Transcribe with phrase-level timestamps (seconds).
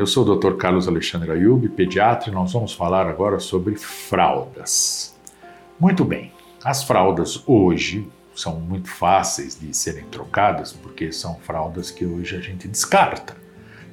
[0.00, 0.54] eu sou o Dr.
[0.54, 5.14] Carlos Alexandre Ayub, pediatra, e nós vamos falar agora sobre fraldas.
[5.78, 6.32] Muito bem,
[6.64, 12.40] as fraldas hoje são muito fáceis de serem trocadas porque são fraldas que hoje a
[12.40, 13.36] gente descarta.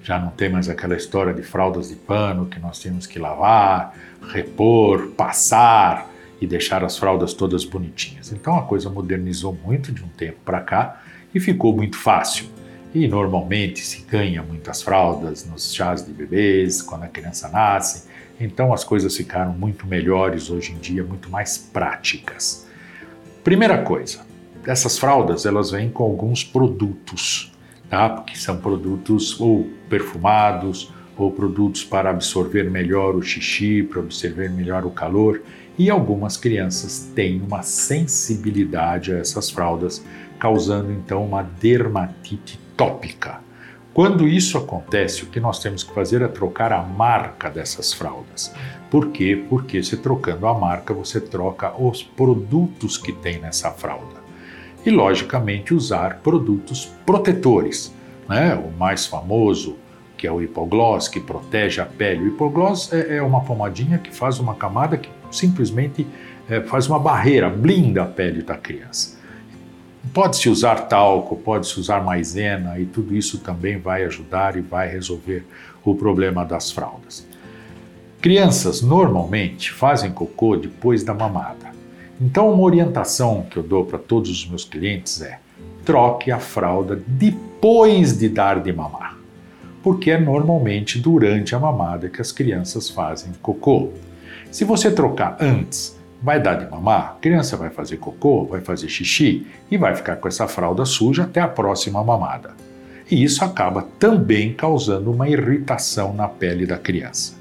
[0.02, 3.94] Já não tem mais aquela história de fraldas de pano que nós temos que lavar,
[4.30, 8.32] repor, passar e deixar as fraldas todas bonitinhas.
[8.32, 11.02] Então a coisa modernizou muito de um tempo para cá
[11.36, 12.57] e ficou muito fácil.
[12.94, 18.08] E normalmente se ganha muitas fraldas nos chás de bebês, quando a criança nasce.
[18.40, 22.68] Então as coisas ficaram muito melhores hoje em dia, muito mais práticas.
[23.44, 24.26] Primeira coisa,
[24.66, 27.52] essas fraldas elas vêm com alguns produtos,
[27.90, 28.10] tá?
[28.10, 34.86] Porque são produtos ou perfumados ou produtos para absorver melhor o xixi, para absorver melhor
[34.86, 35.42] o calor.
[35.78, 40.04] E algumas crianças têm uma sensibilidade a essas fraldas,
[40.40, 43.40] causando então uma dermatite tópica.
[43.94, 48.54] Quando isso acontece, o que nós temos que fazer é trocar a marca dessas fraldas.
[48.92, 49.44] Por quê?
[49.50, 54.22] Porque se trocando a marca, você troca os produtos que tem nessa fralda.
[54.86, 57.92] E, logicamente, usar produtos protetores.
[58.30, 58.54] Né?
[58.54, 59.76] O mais famoso,
[60.16, 62.26] que é o hipogloss, que protege a pele.
[62.26, 66.06] O hipogloss é, é uma pomadinha que faz uma camada que simplesmente
[66.48, 69.18] é, faz uma barreira, blinda a pele da criança.
[70.14, 75.46] Pode-se usar talco, pode-se usar maisena e tudo isso também vai ajudar e vai resolver
[75.84, 77.26] o problema das fraldas.
[78.22, 81.68] Crianças normalmente fazem cocô depois da mamada.
[82.20, 85.40] Então, uma orientação que eu dou para todos os meus clientes é:
[85.86, 89.18] troque a fralda depois de dar de mamar,
[89.84, 93.90] porque é normalmente durante a mamada que as crianças fazem cocô.
[94.52, 98.90] Se você trocar antes, vai dar de mamar, a criança vai fazer cocô, vai fazer
[98.90, 102.52] xixi e vai ficar com essa fralda suja até a próxima mamada.
[103.10, 107.36] E isso acaba também causando uma irritação na pele da criança.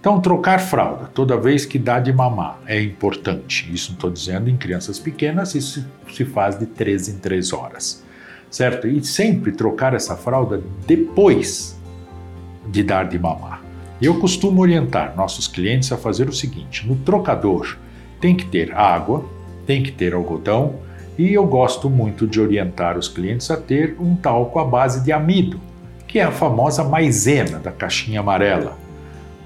[0.00, 3.70] Então, trocar fralda toda vez que dá de mamar é importante.
[3.72, 8.04] Isso não estou dizendo em crianças pequenas, isso se faz de 3 em 3 horas,
[8.50, 8.86] certo?
[8.86, 11.78] E sempre trocar essa fralda depois
[12.66, 13.62] de dar de mamar.
[14.00, 17.78] Eu costumo orientar nossos clientes a fazer o seguinte: no trocador,
[18.24, 19.22] tem que ter água,
[19.66, 20.76] tem que ter algodão
[21.18, 25.12] e eu gosto muito de orientar os clientes a ter um talco à base de
[25.12, 25.60] amido,
[26.08, 28.78] que é a famosa maisena da caixinha amarela.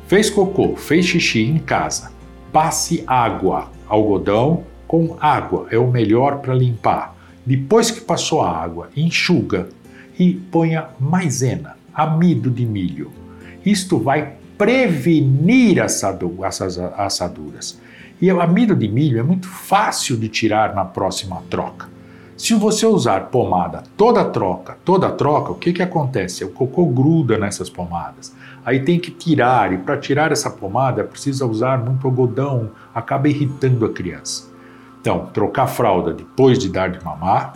[0.06, 2.12] Fez cocô, fez xixi em casa,
[2.52, 7.16] passe água, algodão com água é o melhor para limpar.
[7.44, 9.70] Depois que passou a água, enxuga
[10.16, 13.10] e ponha maisena, amido de milho.
[13.66, 17.87] Isto vai prevenir essas assaduras.
[18.20, 21.88] E o amido de milho é muito fácil de tirar na próxima troca.
[22.36, 26.44] Se você usar pomada toda troca, toda troca, o que, que acontece?
[26.44, 28.34] O cocô gruda nessas pomadas.
[28.64, 33.86] Aí tem que tirar, e para tirar essa pomada precisa usar muito algodão, acaba irritando
[33.86, 34.48] a criança.
[35.00, 37.54] Então, trocar fralda depois de dar de mamar,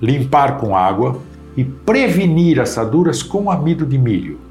[0.00, 1.20] limpar com água
[1.56, 4.49] e prevenir assaduras com amido de milho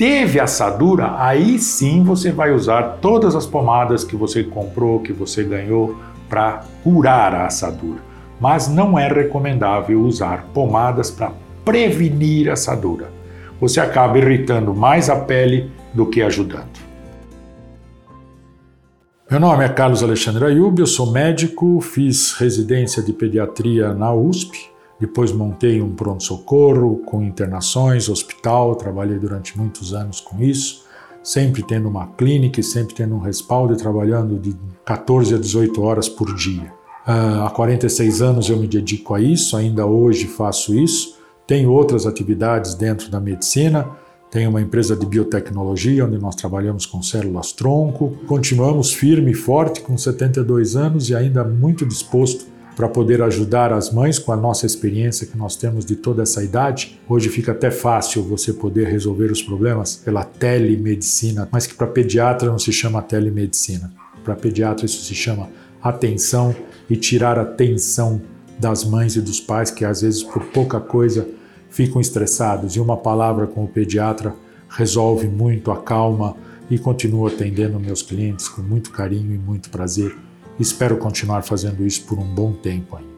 [0.00, 5.44] teve assadura, aí sim você vai usar todas as pomadas que você comprou, que você
[5.44, 5.94] ganhou
[6.26, 8.00] para curar a assadura.
[8.40, 11.34] Mas não é recomendável usar pomadas para
[11.66, 13.12] prevenir a assadura.
[13.60, 16.80] Você acaba irritando mais a pele do que ajudando.
[19.30, 24.70] Meu nome é Carlos Alexandre Ayub, eu sou médico, fiz residência de pediatria na USP
[25.00, 30.84] depois montei um pronto-socorro com internações, hospital, trabalhei durante muitos anos com isso,
[31.22, 35.82] sempre tendo uma clínica e sempre tendo um respaldo e trabalhando de 14 a 18
[35.82, 36.72] horas por dia.
[37.08, 41.18] Uh, há 46 anos eu me dedico a isso, ainda hoje faço isso.
[41.46, 43.88] Tenho outras atividades dentro da medicina,
[44.30, 48.18] tenho uma empresa de biotecnologia onde nós trabalhamos com células tronco.
[48.26, 52.46] Continuamos firme e forte com 72 anos e ainda muito disposto
[52.80, 56.42] para poder ajudar as mães com a nossa experiência que nós temos de toda essa
[56.42, 56.98] idade.
[57.06, 62.50] Hoje fica até fácil você poder resolver os problemas pela telemedicina, mas que para pediatra
[62.50, 63.92] não se chama telemedicina.
[64.24, 65.50] Para pediatra isso se chama
[65.82, 66.56] atenção
[66.88, 68.22] e tirar a tensão
[68.58, 71.28] das mães e dos pais que às vezes por pouca coisa
[71.68, 74.34] ficam estressados e uma palavra com o pediatra
[74.70, 76.34] resolve muito, acalma
[76.70, 80.16] e continuo atendendo meus clientes com muito carinho e muito prazer
[80.60, 83.09] Espero continuar fazendo isso por um bom tempo ainda.